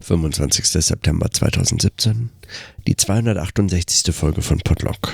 [0.00, 0.66] 25.
[0.66, 2.30] September 2017,
[2.86, 4.14] die 268.
[4.14, 5.12] Folge von Podlock.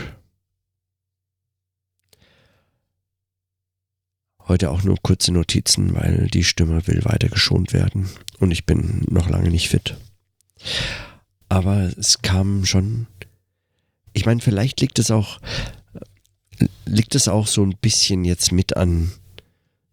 [4.48, 8.08] Heute auch nur kurze Notizen, weil die Stimme will weiter geschont werden
[8.40, 9.96] und ich bin noch lange nicht fit.
[11.49, 13.07] Aber es kam schon.
[14.12, 15.41] Ich meine, vielleicht liegt es auch,
[16.85, 19.12] liegt es auch so ein bisschen jetzt mit an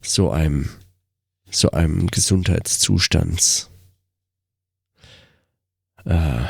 [0.01, 0.69] so einem,
[1.51, 3.69] so einem Gesundheitszustands
[6.07, 6.45] äh,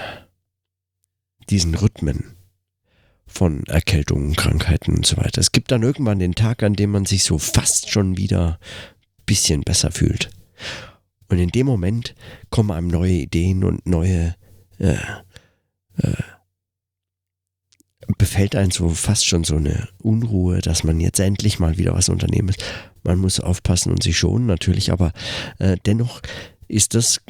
[1.49, 2.35] diesen Rhythmen
[3.25, 5.41] von Erkältungen, Krankheiten und so weiter.
[5.41, 8.59] Es gibt dann irgendwann den Tag, an dem man sich so fast schon wieder
[9.19, 10.29] ein bisschen besser fühlt.
[11.29, 12.15] Und in dem Moment
[12.49, 14.35] kommen einem neue Ideen und neue
[14.79, 14.95] äh,
[15.97, 16.13] äh,
[18.17, 22.07] befällt einen so fast schon so eine Unruhe, dass man jetzt endlich mal wieder was
[22.07, 22.55] unternehmen muss.
[23.03, 25.11] Man muss aufpassen und sich schonen natürlich, aber
[25.59, 26.21] äh, dennoch
[26.67, 27.21] ist das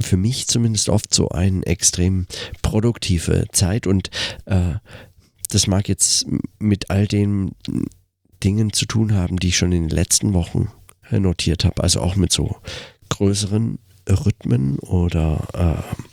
[0.00, 2.26] für mich zumindest oft so eine extrem
[2.62, 4.10] produktive Zeit und
[4.46, 4.74] äh,
[5.50, 6.26] das mag jetzt
[6.58, 7.52] mit all den
[8.44, 10.70] Dingen zu tun haben, die ich schon in den letzten Wochen
[11.10, 12.56] äh, notiert habe, also auch mit so
[13.08, 16.06] größeren Rhythmen oder äh,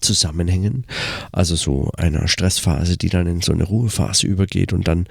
[0.00, 0.86] Zusammenhängen,
[1.32, 5.06] also so einer Stressphase, die dann in so eine Ruhephase übergeht und dann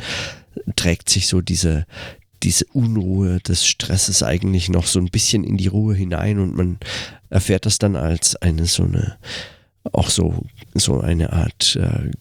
[0.75, 1.85] trägt sich so diese,
[2.43, 6.79] diese Unruhe des Stresses eigentlich noch so ein bisschen in die Ruhe hinein und man
[7.29, 9.17] erfährt das dann als eine so eine,
[9.91, 12.11] auch so, so eine Art äh,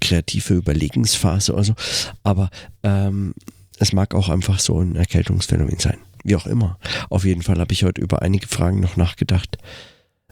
[0.00, 1.74] kreative Überlegensphase oder so.
[2.22, 2.50] Aber
[2.82, 3.34] ähm,
[3.78, 5.98] es mag auch einfach so ein Erkältungsphänomen sein.
[6.24, 6.78] Wie auch immer.
[7.08, 9.56] Auf jeden Fall habe ich heute über einige Fragen noch nachgedacht,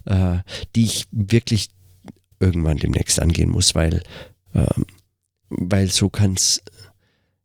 [0.04, 0.38] äh,
[0.74, 1.70] die ich wirklich
[2.40, 4.02] irgendwann demnächst angehen muss, weil,
[4.54, 4.66] äh,
[5.48, 6.62] weil so kann es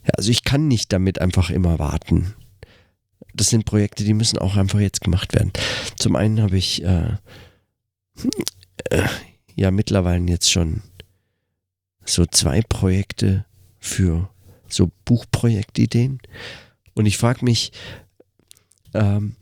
[0.05, 2.33] ja, also ich kann nicht damit einfach immer warten.
[3.33, 5.51] Das sind Projekte, die müssen auch einfach jetzt gemacht werden.
[5.97, 7.17] Zum einen habe ich äh,
[8.89, 9.07] äh,
[9.55, 10.81] ja mittlerweile jetzt schon
[12.05, 13.45] so zwei Projekte
[13.79, 14.29] für
[14.67, 16.19] so Buchprojektideen.
[16.93, 17.71] Und ich frage mich,
[18.93, 19.35] ähm,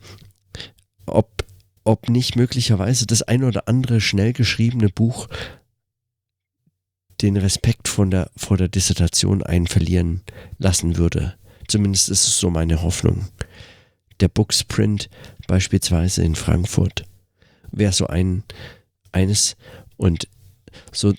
[1.06, 1.44] ob,
[1.84, 5.28] ob nicht möglicherweise das ein oder andere schnell geschriebene Buch
[7.22, 10.22] den Respekt von der, vor der Dissertation einen verlieren
[10.58, 11.34] lassen würde.
[11.68, 13.28] Zumindest ist es so meine Hoffnung.
[14.20, 15.08] Der Booksprint
[15.46, 17.04] beispielsweise in Frankfurt
[17.70, 18.44] wäre so ein
[19.12, 19.56] eines
[19.96, 20.28] und
[20.90, 21.12] so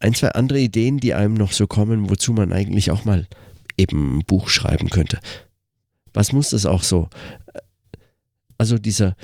[0.00, 3.26] ein, zwei andere Ideen, die einem noch so kommen, wozu man eigentlich auch mal
[3.76, 5.20] eben ein Buch schreiben könnte.
[6.12, 7.08] Was muss das auch so
[8.58, 9.16] also dieser,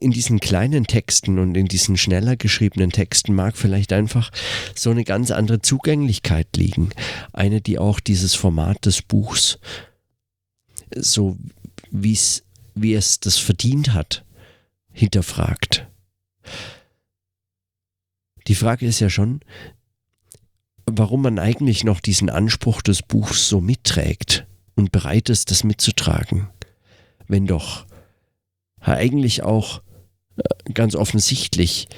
[0.00, 4.30] in diesen kleinen Texten und in diesen schneller geschriebenen Texten mag vielleicht einfach
[4.74, 6.90] so eine ganz andere Zugänglichkeit liegen.
[7.32, 9.58] Eine, die auch dieses Format des Buchs,
[10.94, 11.36] so
[11.90, 12.44] wie es,
[12.74, 14.24] wie es das verdient hat,
[14.92, 15.86] hinterfragt.
[18.46, 19.40] Die Frage ist ja schon,
[20.86, 26.48] warum man eigentlich noch diesen Anspruch des Buchs so mitträgt und bereit ist, das mitzutragen,
[27.26, 27.87] wenn doch
[28.94, 29.82] eigentlich auch
[30.36, 31.88] äh, ganz offensichtlich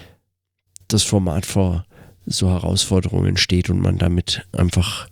[0.89, 1.87] das Format vor
[2.27, 5.09] so Herausforderungen steht und man damit einfach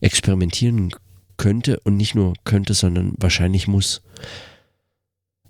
[0.00, 0.92] experimentieren
[1.36, 4.02] könnte und nicht nur könnte, sondern wahrscheinlich muss.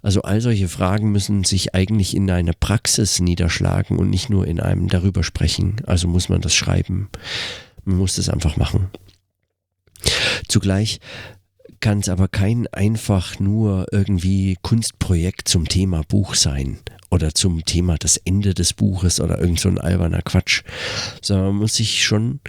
[0.03, 4.61] Also all solche Fragen müssen sich eigentlich in einer Praxis niederschlagen und nicht nur in
[4.61, 5.77] einem darüber sprechen.
[5.87, 7.09] Also muss man das schreiben.
[7.85, 8.89] Man muss das einfach machen.
[10.49, 11.01] Zugleich
[11.81, 16.79] kann es aber kein einfach nur irgendwie Kunstprojekt zum Thema Buch sein
[17.11, 20.63] oder zum Thema das Ende des Buches oder irgend so ein alberner Quatsch,
[21.23, 22.41] sondern man muss sich schon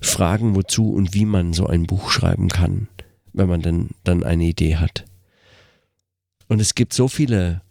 [0.00, 2.88] fragen, wozu und wie man so ein Buch schreiben kann,
[3.32, 5.04] wenn man dann, dann eine Idee hat.
[6.48, 7.62] Und es gibt so viele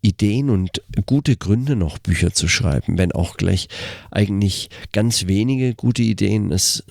[0.00, 3.68] Ideen und gute Gründe noch Bücher zu schreiben, wenn auch gleich
[4.10, 6.84] eigentlich ganz wenige gute Ideen es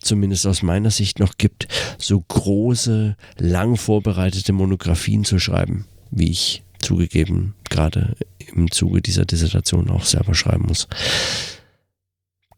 [0.00, 6.62] zumindest aus meiner Sicht noch gibt, so große, lang vorbereitete Monographien zu schreiben, wie ich
[6.78, 10.88] zugegeben gerade im Zuge dieser Dissertation auch selber schreiben muss.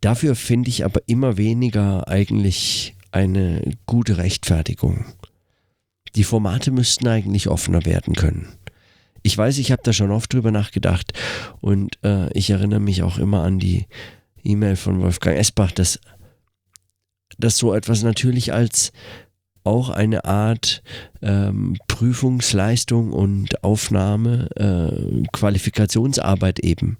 [0.00, 5.04] Dafür finde ich aber immer weniger eigentlich eine gute Rechtfertigung.
[6.14, 8.48] Die Formate müssten eigentlich offener werden können.
[9.22, 11.12] Ich weiß, ich habe da schon oft drüber nachgedacht
[11.60, 13.86] und äh, ich erinnere mich auch immer an die
[14.42, 16.00] E-Mail von Wolfgang Esbach, dass
[17.38, 18.92] dass so etwas natürlich als
[19.64, 20.82] auch eine Art
[21.22, 26.96] ähm, Prüfungsleistung und Aufnahme, äh, Qualifikationsarbeit eben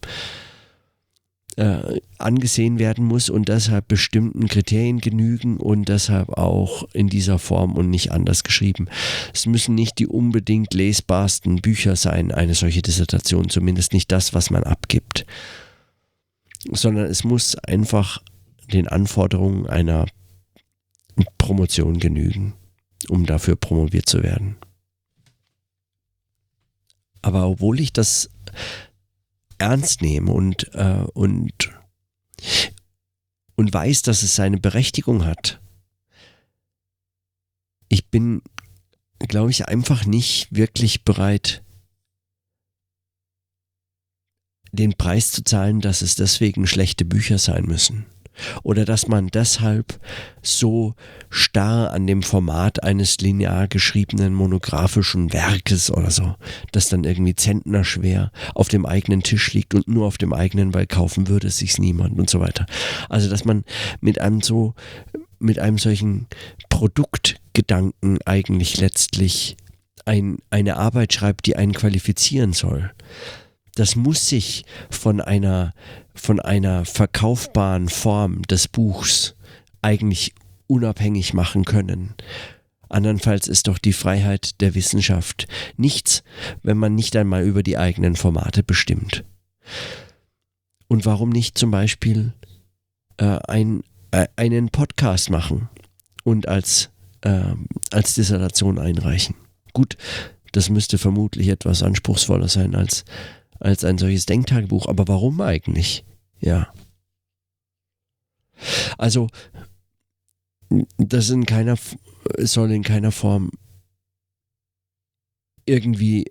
[1.57, 7.75] äh, angesehen werden muss und deshalb bestimmten Kriterien genügen und deshalb auch in dieser Form
[7.75, 8.89] und nicht anders geschrieben.
[9.35, 14.51] Es müssen nicht die unbedingt lesbarsten Bücher sein, eine solche Dissertation, zumindest nicht das, was
[14.51, 15.27] man abgibt,
[16.71, 18.23] sondern es muss einfach
[18.73, 20.07] den Anforderungen einer
[21.39, 22.55] Promotion genügen,
[23.09, 24.57] um dafür promoviert zu werden.
[27.23, 28.31] Aber obwohl ich das
[29.59, 31.71] ernst nehme und, äh, und,
[33.57, 35.61] und weiß, dass es seine Berechtigung hat.
[37.89, 38.43] Ich bin,
[39.19, 41.63] glaube ich, einfach nicht wirklich bereit,
[44.73, 48.07] den Preis zu zahlen, dass es deswegen schlechte Bücher sein müssen
[48.63, 49.99] oder dass man deshalb
[50.43, 50.95] so
[51.29, 56.35] starr an dem Format eines linear geschriebenen monographischen Werkes oder so,
[56.73, 60.87] das dann irgendwie zentnerschwer auf dem eigenen Tisch liegt und nur auf dem eigenen, weil
[60.87, 62.67] kaufen würde es sich niemand und so weiter.
[63.09, 63.65] Also dass man
[64.01, 64.75] mit einem so,
[65.39, 66.27] mit einem solchen
[66.69, 69.57] Produktgedanken eigentlich letztlich
[70.05, 72.91] ein, eine Arbeit schreibt, die einen qualifizieren soll
[73.75, 75.73] das muss sich von einer,
[76.15, 79.35] von einer verkaufbaren Form des Buchs
[79.83, 80.35] eigentlich
[80.67, 82.15] unabhängig machen können.
[82.89, 85.47] Andernfalls ist doch die Freiheit der Wissenschaft
[85.77, 86.23] nichts,
[86.63, 89.25] wenn man nicht einmal über die eigenen Formate bestimmt.
[90.89, 92.33] Und warum nicht zum Beispiel
[93.19, 95.69] äh, ein, äh, einen Podcast machen
[96.25, 96.91] und als,
[97.21, 97.55] äh,
[97.93, 99.37] als Dissertation einreichen?
[99.73, 99.97] Gut,
[100.51, 103.05] das müsste vermutlich etwas anspruchsvoller sein als
[103.61, 104.87] als ein solches Denktagebuch.
[104.89, 106.05] Aber warum eigentlich?
[106.41, 106.73] Ja.
[108.99, 109.29] Also,
[110.99, 111.77] das in keiner,
[112.39, 113.51] soll in keiner Form
[115.67, 116.31] irgendwie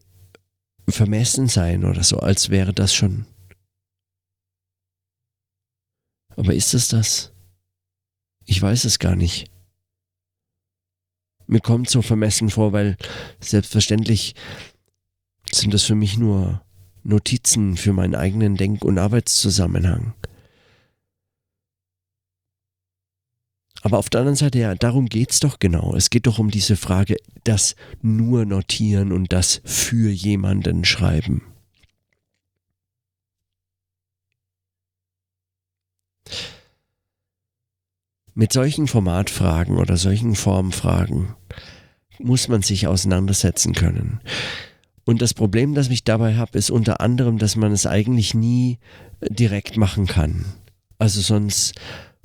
[0.88, 3.26] vermessen sein oder so, als wäre das schon.
[6.36, 7.32] Aber ist es das?
[8.46, 9.52] Ich weiß es gar nicht.
[11.48, 12.98] Mir kommt so vermessen vor, weil
[13.40, 14.36] selbstverständlich
[15.52, 16.64] sind das für mich nur
[17.04, 20.14] Notizen für meinen eigenen Denk- und Arbeitszusammenhang.
[23.82, 25.96] Aber auf der anderen Seite, ja, darum geht es doch genau.
[25.96, 27.16] Es geht doch um diese Frage,
[27.46, 31.44] das nur notieren und das für jemanden schreiben.
[38.34, 41.36] Mit solchen Formatfragen oder solchen Formfragen
[42.20, 44.22] muss man sich auseinandersetzen können.
[45.06, 48.78] Und das Problem, das ich dabei habe, ist unter anderem, dass man es eigentlich nie
[49.30, 50.46] direkt machen kann.
[50.98, 51.74] Also sonst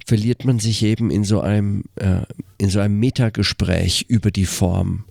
[0.06, 2.22] verliert man sich eben in so einem, äh,
[2.58, 5.04] in so einem Metagespräch über die Form,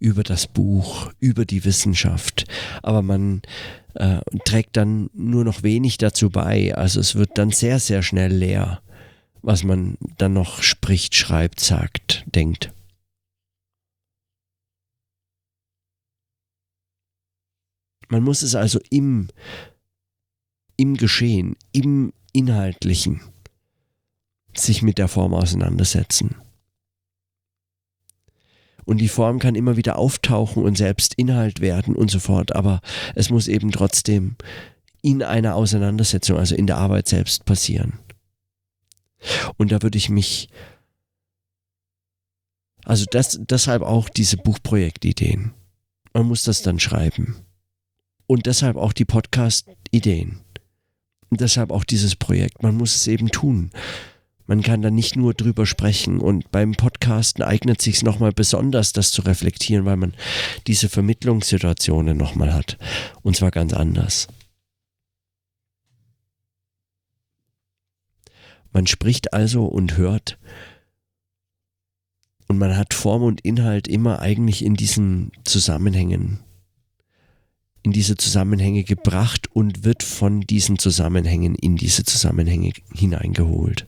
[0.00, 2.44] über das Buch, über die Wissenschaft.
[2.82, 3.42] Aber man
[3.94, 6.74] äh, trägt dann nur noch wenig dazu bei.
[6.74, 8.80] Also es wird dann sehr, sehr schnell leer,
[9.42, 12.73] was man dann noch spricht, schreibt, sagt, denkt.
[18.14, 19.26] Man muss es also im,
[20.76, 23.22] im Geschehen, im Inhaltlichen
[24.56, 26.36] sich mit der Form auseinandersetzen.
[28.84, 32.82] Und die Form kann immer wieder auftauchen und selbst Inhalt werden und so fort, aber
[33.16, 34.36] es muss eben trotzdem
[35.02, 37.98] in einer Auseinandersetzung, also in der Arbeit selbst passieren.
[39.56, 40.48] Und da würde ich mich,
[42.84, 45.52] also das, deshalb auch diese Buchprojektideen.
[46.12, 47.44] Man muss das dann schreiben.
[48.26, 50.40] Und deshalb auch die Podcast-Ideen.
[51.30, 52.62] Und deshalb auch dieses Projekt.
[52.62, 53.70] Man muss es eben tun.
[54.46, 59.10] Man kann da nicht nur drüber sprechen und beim Podcasten eignet sich nochmal besonders, das
[59.10, 60.14] zu reflektieren, weil man
[60.66, 62.76] diese Vermittlungssituationen nochmal hat.
[63.22, 64.28] Und zwar ganz anders.
[68.70, 70.38] Man spricht also und hört
[72.48, 76.40] und man hat Form und Inhalt immer eigentlich in diesen Zusammenhängen
[77.84, 83.86] in diese Zusammenhänge gebracht und wird von diesen Zusammenhängen in diese Zusammenhänge hineingeholt.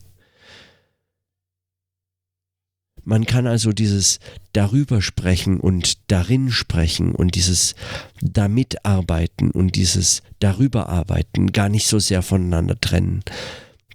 [3.05, 4.19] Man kann also dieses
[4.53, 7.75] darüber sprechen und darin sprechen und dieses
[8.21, 13.23] damit arbeiten und dieses darüber arbeiten gar nicht so sehr voneinander trennen.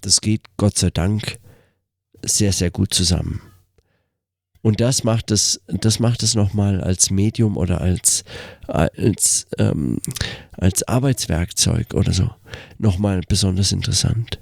[0.01, 1.39] Das geht Gott sei Dank
[2.23, 3.41] sehr, sehr gut zusammen.
[4.61, 8.23] Und das macht es, das macht es nochmal als Medium oder als,
[8.67, 9.99] als, ähm,
[10.51, 12.29] als Arbeitswerkzeug oder so
[12.77, 14.39] nochmal besonders interessant.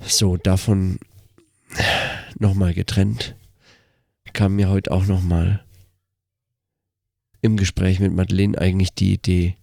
[0.00, 0.98] So, davon
[2.38, 3.34] nochmal getrennt
[4.34, 5.64] kam mir heute auch nochmal
[7.40, 9.56] im Gespräch mit Madeleine eigentlich die Idee,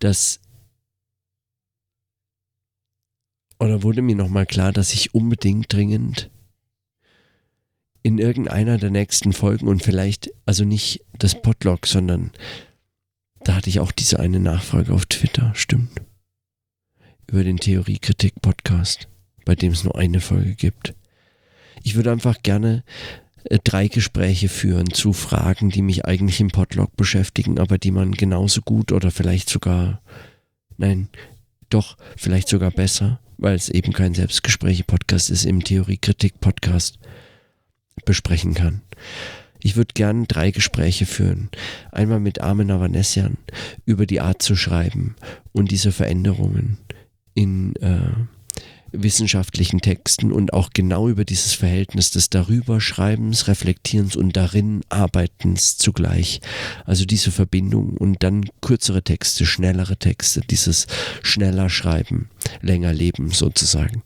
[0.00, 0.40] dass
[3.58, 6.30] oder wurde mir nochmal klar, dass ich unbedingt dringend
[8.02, 12.30] in irgendeiner der nächsten Folgen und vielleicht, also nicht das Podlog, sondern
[13.42, 15.90] da hatte ich auch diese eine Nachfrage auf Twitter, stimmt.
[17.26, 19.08] Über den Theoriekritik-Podcast,
[19.44, 20.94] bei dem es nur eine Folge gibt.
[21.82, 22.84] Ich würde einfach gerne
[23.44, 28.12] äh, drei Gespräche führen zu Fragen, die mich eigentlich im Podlog beschäftigen, aber die man
[28.12, 30.00] genauso gut oder vielleicht sogar,
[30.76, 31.08] nein,
[31.70, 36.98] doch, vielleicht sogar besser, weil es eben kein Selbstgespräche-Podcast ist, im Theoriekritik-Podcast
[38.04, 38.82] besprechen kann.
[39.60, 41.48] Ich würde gern drei Gespräche führen.
[41.90, 43.36] Einmal mit Armin Avanesian
[43.84, 45.16] über die Art zu schreiben
[45.52, 46.78] und diese Veränderungen
[47.34, 48.12] in äh,
[48.92, 56.40] wissenschaftlichen Texten und auch genau über dieses Verhältnis des Darüberschreibens, Reflektierens und darin Arbeitens zugleich.
[56.84, 60.86] Also diese Verbindung und dann kürzere Texte, schnellere Texte, dieses
[61.22, 62.30] schneller Schreiben,
[62.62, 64.02] länger Leben sozusagen.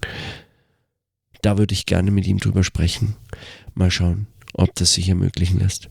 [1.43, 3.17] Da würde ich gerne mit ihm drüber sprechen.
[3.75, 5.89] Mal schauen, ob das sich ermöglichen lässt.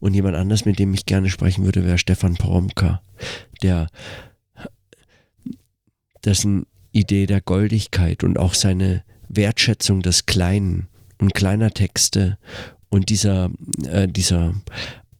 [0.00, 3.00] Und jemand anders, mit dem ich gerne sprechen würde, wäre Stefan Poromka,
[3.62, 3.88] der
[6.24, 6.66] dessen
[6.96, 10.88] Idee der Goldigkeit und auch seine Wertschätzung des Kleinen
[11.18, 12.38] und kleiner Texte
[12.88, 13.50] und dieser,
[13.86, 14.54] äh, dieser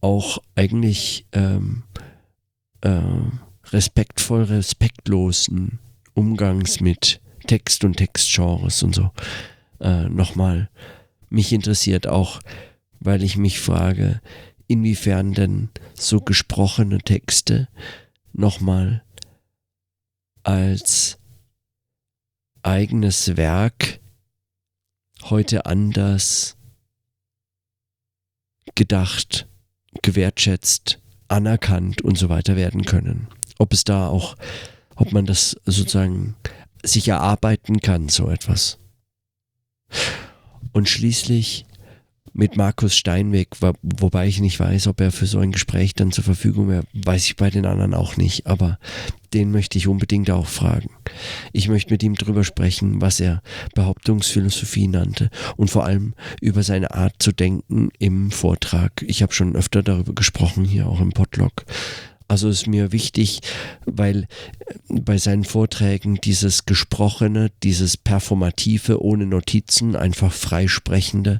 [0.01, 1.83] auch eigentlich ähm,
[2.81, 3.01] äh,
[3.65, 5.79] respektvoll respektlosen
[6.13, 9.11] Umgangs mit Text und Textgenres und so
[9.79, 10.69] äh, nochmal.
[11.29, 12.39] Mich interessiert, auch
[12.99, 14.21] weil ich mich frage,
[14.67, 17.67] inwiefern denn so gesprochene Texte
[18.33, 19.03] nochmal
[20.43, 21.19] als
[22.67, 24.01] eigenes Werk
[25.23, 26.57] heute anders
[28.75, 29.47] gedacht,
[30.01, 33.29] gewertschätzt, anerkannt und so weiter werden können.
[33.57, 34.35] Ob es da auch,
[34.95, 36.35] ob man das sozusagen
[36.83, 38.77] sich erarbeiten kann, so etwas.
[40.73, 41.65] Und schließlich
[42.37, 43.49] mit Markus Steinweg,
[43.81, 47.25] wobei ich nicht weiß, ob er für so ein Gespräch dann zur Verfügung wäre, weiß
[47.25, 48.77] ich bei den anderen auch nicht, aber
[49.33, 50.91] den möchte ich unbedingt auch fragen.
[51.51, 53.41] Ich möchte mit ihm darüber sprechen, was er
[53.73, 59.03] Behauptungsphilosophie nannte und vor allem über seine Art zu denken im Vortrag.
[59.05, 61.65] Ich habe schon öfter darüber gesprochen, hier auch im Podlog.
[62.29, 63.39] Also ist mir wichtig,
[63.85, 71.39] weil äh, bei seinen Vorträgen dieses Gesprochene, dieses Performative ohne Notizen, einfach freisprechende,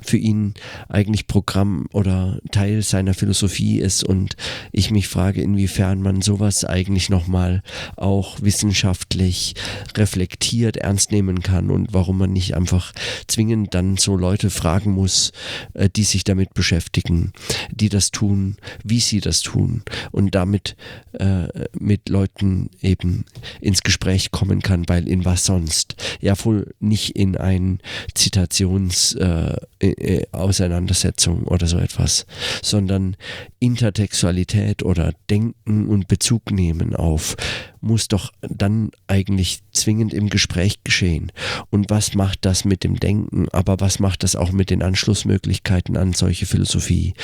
[0.00, 0.54] für ihn
[0.88, 4.04] eigentlich Programm oder Teil seiner Philosophie ist.
[4.04, 4.36] Und
[4.70, 7.62] ich mich frage, inwiefern man sowas eigentlich nochmal
[7.96, 9.54] auch wissenschaftlich
[9.96, 12.92] reflektiert ernst nehmen kann und warum man nicht einfach
[13.26, 15.32] zwingend dann so Leute fragen muss,
[15.74, 17.32] äh, die sich damit beschäftigen,
[17.72, 19.82] die das tun, wie sie das tun.
[20.12, 20.76] Und und damit
[21.12, 23.24] äh, mit Leuten eben
[23.62, 25.96] ins Gespräch kommen kann, weil in was sonst?
[26.20, 27.80] Ja, wohl nicht in ein
[28.14, 32.26] Zitations äh, äh, Auseinandersetzung oder so etwas,
[32.62, 33.16] sondern
[33.58, 37.36] Intertextualität oder Denken und Bezug nehmen auf
[37.80, 41.30] muss doch dann eigentlich zwingend im Gespräch geschehen.
[41.70, 45.96] Und was macht das mit dem Denken, aber was macht das auch mit den Anschlussmöglichkeiten
[45.96, 47.14] an solche Philosophie?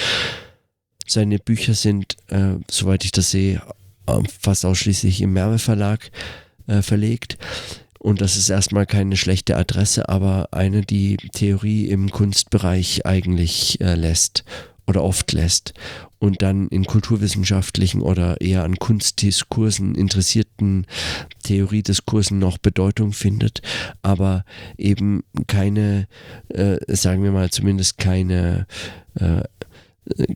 [1.06, 3.62] Seine Bücher sind, äh, soweit ich das sehe,
[4.06, 6.10] äh, fast ausschließlich im Merve Verlag
[6.66, 7.38] äh, verlegt.
[7.98, 13.94] Und das ist erstmal keine schlechte Adresse, aber eine, die Theorie im Kunstbereich eigentlich äh,
[13.94, 14.44] lässt
[14.86, 15.72] oder oft lässt
[16.18, 20.86] und dann in kulturwissenschaftlichen oder eher an Kunstdiskursen interessierten
[21.42, 23.62] Theoriediskursen noch Bedeutung findet,
[24.02, 24.44] aber
[24.76, 26.06] eben keine,
[26.48, 28.66] äh, sagen wir mal zumindest keine
[29.14, 29.42] äh,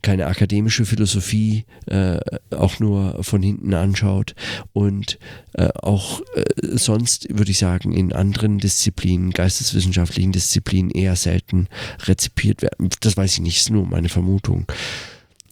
[0.03, 2.19] keine akademische Philosophie äh,
[2.51, 4.35] auch nur von hinten anschaut
[4.73, 5.19] und
[5.55, 6.45] äh, auch äh,
[6.77, 11.69] sonst würde ich sagen in anderen Disziplinen, geisteswissenschaftlichen Disziplinen eher selten
[12.05, 12.89] rezipiert werden.
[13.01, 14.67] Das weiß ich nicht, ist nur meine Vermutung.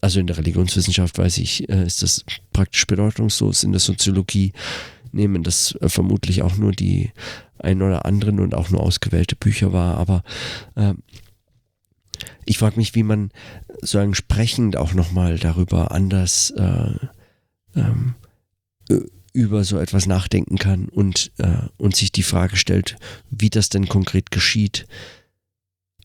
[0.00, 3.64] Also in der Religionswissenschaft weiß ich, äh, ist das praktisch bedeutungslos.
[3.64, 4.52] In der Soziologie
[5.12, 7.10] nehmen das äh, vermutlich auch nur die
[7.58, 10.22] ein oder anderen und auch nur ausgewählte Bücher wahr, aber
[10.74, 10.94] äh,
[12.44, 13.30] ich frage mich, wie man
[13.82, 16.94] sagen sprechend auch nochmal darüber anders äh,
[17.74, 18.14] ähm,
[19.32, 22.96] über so etwas nachdenken kann und, äh, und sich die Frage stellt,
[23.30, 24.86] wie das denn konkret geschieht.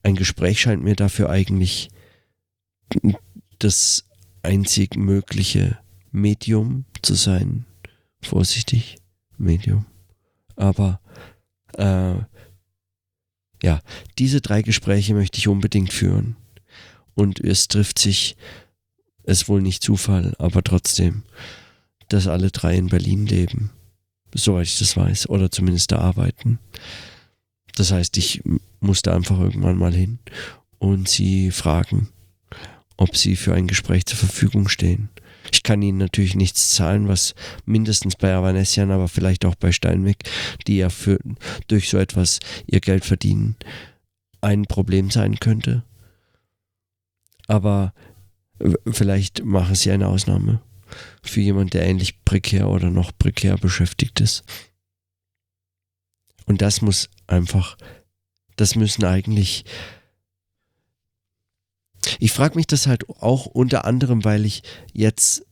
[0.02, 1.88] Ein Gespräch scheint mir dafür eigentlich
[3.58, 4.04] das
[4.42, 5.78] einzig mögliche
[6.10, 7.64] Medium zu sein.
[8.20, 8.96] Vorsichtig,
[9.38, 9.86] Medium.
[10.56, 11.00] Aber
[11.74, 12.14] äh,
[13.62, 13.80] ja,
[14.18, 16.36] diese drei Gespräche möchte ich unbedingt führen.
[17.14, 18.36] Und es trifft sich,
[19.24, 21.22] ist wohl nicht Zufall, aber trotzdem,
[22.08, 23.70] dass alle drei in Berlin leben,
[24.34, 26.58] soweit ich das weiß, oder zumindest da arbeiten.
[27.76, 28.42] Das heißt, ich
[28.80, 30.18] musste einfach irgendwann mal hin
[30.78, 32.08] und sie fragen,
[32.96, 35.08] ob sie für ein Gespräch zur Verfügung stehen.
[35.50, 37.34] Ich kann ihnen natürlich nichts zahlen, was
[37.64, 40.18] mindestens bei Avanesian, aber vielleicht auch bei Steinweg,
[40.66, 41.18] die ja für,
[41.68, 43.56] durch so etwas ihr Geld verdienen,
[44.40, 45.84] ein Problem sein könnte.
[47.48, 47.92] Aber
[48.90, 50.60] vielleicht machen sie eine Ausnahme
[51.22, 54.44] für jemanden, der ähnlich prekär oder noch prekär beschäftigt ist.
[56.46, 57.76] Und das muss einfach,
[58.56, 59.64] das müssen eigentlich
[62.22, 64.62] ich frage mich das halt auch unter anderem, weil ich
[64.92, 65.44] jetzt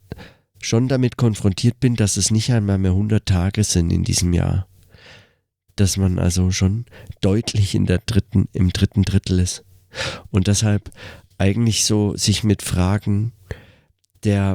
[0.60, 4.68] schon damit konfrontiert bin, dass es nicht einmal mehr 100 Tage sind in diesem Jahr.
[5.74, 6.84] Dass man also schon
[7.22, 9.64] deutlich in der dritten, im dritten Drittel ist.
[10.30, 10.92] Und deshalb
[11.38, 13.32] eigentlich so sich mit Fragen
[14.22, 14.54] der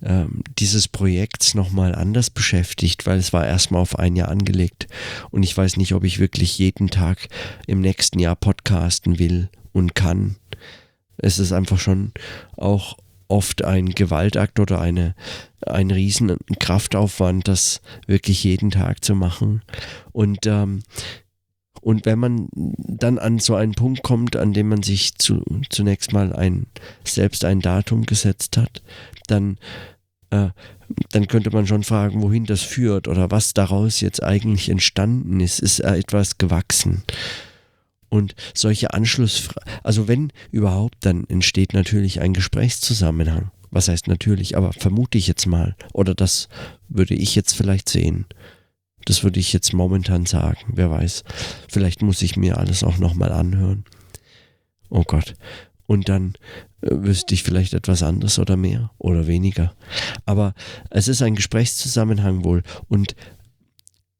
[0.00, 4.86] ähm, dieses Projekts nochmal anders beschäftigt, weil es war erstmal auf ein Jahr angelegt
[5.32, 7.28] und ich weiß nicht, ob ich wirklich jeden Tag
[7.66, 10.36] im nächsten Jahr podcasten will und kann
[11.18, 12.12] es ist einfach schon
[12.56, 12.96] auch
[13.28, 15.14] oft ein Gewaltakt oder eine,
[15.66, 19.62] ein riesen Kraftaufwand, das wirklich jeden Tag zu machen.
[20.12, 20.82] Und, ähm,
[21.80, 26.12] und wenn man dann an so einen Punkt kommt, an dem man sich zu, zunächst
[26.12, 26.66] mal ein,
[27.04, 28.82] selbst ein Datum gesetzt hat,
[29.26, 29.58] dann,
[30.30, 30.48] äh,
[31.12, 35.60] dann könnte man schon fragen, wohin das führt oder was daraus jetzt eigentlich entstanden ist.
[35.60, 37.04] Ist etwas gewachsen?
[38.08, 43.50] Und solche Anschlussfragen, also wenn überhaupt, dann entsteht natürlich ein Gesprächszusammenhang.
[43.70, 46.48] Was heißt natürlich, aber vermute ich jetzt mal, oder das
[46.88, 48.26] würde ich jetzt vielleicht sehen.
[49.04, 51.24] Das würde ich jetzt momentan sagen, wer weiß.
[51.68, 53.84] Vielleicht muss ich mir alles auch nochmal anhören.
[54.90, 55.34] Oh Gott.
[55.86, 56.34] Und dann
[56.82, 59.74] äh, wüsste ich vielleicht etwas anderes oder mehr oder weniger.
[60.26, 60.54] Aber
[60.90, 62.62] es ist ein Gesprächszusammenhang wohl.
[62.88, 63.14] Und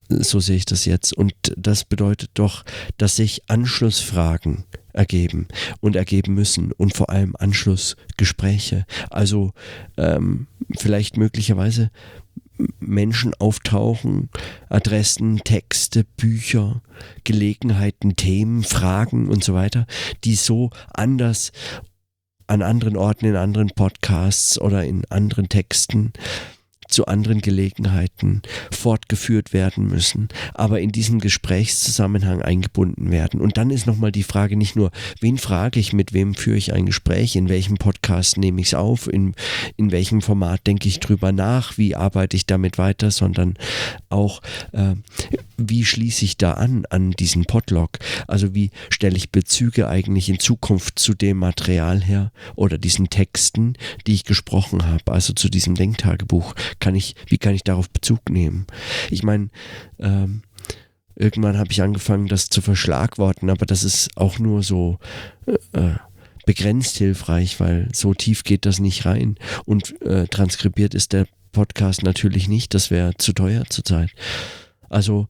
[0.09, 1.13] so sehe ich das jetzt.
[1.13, 2.65] Und das bedeutet doch,
[2.97, 5.49] dass sich Anschlussfragen ergeben
[5.81, 8.87] und ergeben müssen und vor allem Anschlussgespräche.
[9.11, 9.53] Also
[9.97, 11.91] ähm, vielleicht möglicherweise
[12.81, 14.31] Menschen auftauchen,
[14.69, 16.83] Adressen, Texte, Bücher,
[17.25, 19.87] Gelegenheiten, Themen, Fragen und so weiter,
[20.25, 21.53] die so anders
[22.49, 26.13] an anderen Orten, in anderen Podcasts oder in anderen Texten
[26.89, 33.41] zu anderen Gelegenheiten fortgeführt werden müssen, aber in diesen Gesprächszusammenhang eingebunden werden.
[33.41, 36.73] Und dann ist nochmal die Frage nicht nur, wen frage ich, mit wem führe ich
[36.73, 39.35] ein Gespräch, in welchem Podcast nehme ich es auf, in,
[39.77, 43.55] in welchem Format denke ich drüber nach, wie arbeite ich damit weiter, sondern
[44.09, 44.41] auch,
[44.73, 44.95] äh,
[45.57, 47.99] wie schließe ich da an, an diesen Podlog?
[48.27, 53.75] Also wie stelle ich Bezüge eigentlich in Zukunft zu dem Material her oder diesen Texten,
[54.07, 56.55] die ich gesprochen habe, also zu diesem Denktagebuch?
[56.81, 58.67] Kann ich, wie kann ich darauf Bezug nehmen?
[59.11, 59.51] Ich meine,
[59.99, 60.43] ähm,
[61.15, 64.99] irgendwann habe ich angefangen, das zu verschlagworten, aber das ist auch nur so
[65.47, 65.97] äh, äh,
[66.47, 69.37] begrenzt hilfreich, weil so tief geht das nicht rein.
[69.65, 74.11] Und äh, transkribiert ist der Podcast natürlich nicht, das wäre zu teuer zurzeit.
[74.89, 75.29] Also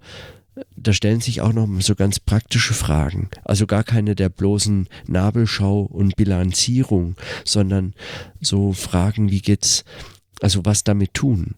[0.77, 3.31] da stellen sich auch noch so ganz praktische Fragen.
[3.45, 7.95] Also gar keine der bloßen Nabelschau und Bilanzierung, sondern
[8.41, 9.85] so Fragen, wie geht's
[10.41, 11.55] also was damit tun?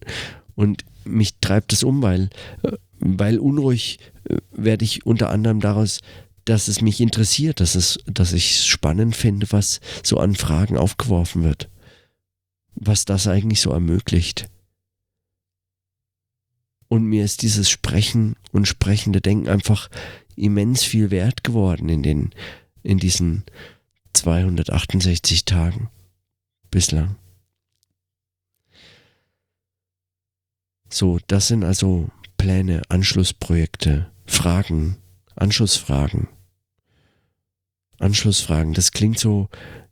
[0.55, 2.29] Und mich treibt es um, weil,
[2.63, 6.01] äh, weil unruhig äh, werde ich unter anderem daraus,
[6.45, 10.77] dass es mich interessiert, dass, es, dass ich es spannend finde, was so an Fragen
[10.77, 11.69] aufgeworfen wird.
[12.75, 14.49] Was das eigentlich so ermöglicht.
[16.87, 19.89] Und mir ist dieses Sprechen und sprechende Denken einfach
[20.35, 22.31] immens viel wert geworden in den,
[22.83, 23.43] in diesen
[24.13, 25.89] 268 Tagen
[26.69, 27.15] bislang.
[30.93, 34.97] So, das sind also Pläne, Anschlussprojekte, Fragen,
[35.35, 36.27] Anschlussfragen.
[37.97, 39.47] Anschlussfragen, das klingt so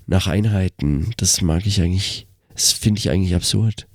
[0.08, 3.88] nach Einheiten, das mag ich eigentlich, das finde ich eigentlich absurd.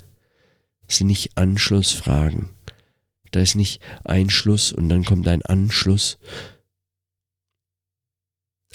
[0.87, 2.49] Das sind nicht Anschlussfragen.
[3.33, 6.19] Da ist nicht ein Schluss und dann kommt ein Anschluss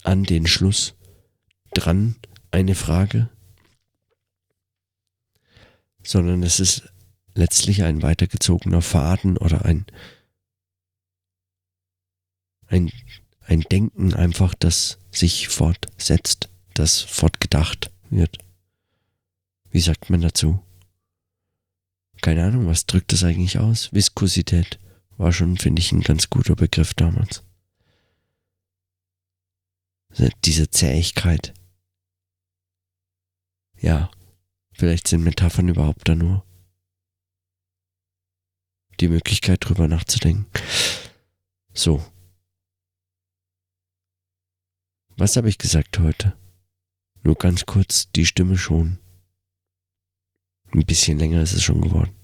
[0.04, 0.94] an den Schluss
[1.74, 2.16] dran
[2.52, 3.30] eine Frage,
[6.04, 6.84] sondern es ist
[7.40, 9.86] letztlich ein weitergezogener Faden oder ein,
[12.68, 12.92] ein,
[13.42, 18.38] ein Denken einfach, das sich fortsetzt, das fortgedacht wird.
[19.72, 20.62] Wie sagt man dazu?
[22.22, 23.94] Keine Ahnung, was drückt das eigentlich aus?
[23.94, 24.78] Viskosität
[25.18, 27.44] war schon, finde ich, ein ganz guter Begriff damals.
[30.44, 31.54] Diese Zähigkeit.
[33.80, 34.12] Ja,
[34.74, 36.44] vielleicht sind Metaphern überhaupt da nur
[39.00, 40.46] die Möglichkeit drüber nachzudenken.
[41.74, 42.04] So.
[45.18, 46.38] Was habe ich gesagt heute?
[47.24, 49.00] Nur ganz kurz die Stimme schon.
[50.72, 52.16] Ein bisschen länger ist es schon geworden.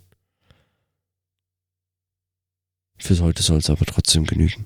[2.97, 4.65] Fürs heute soll es aber trotzdem genügen.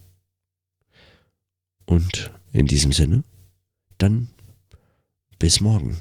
[1.86, 3.24] Und in diesem Sinne,
[3.98, 4.30] dann
[5.40, 5.98] bis morgen.